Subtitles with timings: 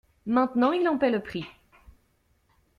[0.25, 1.45] Maintenant il en paie le prix.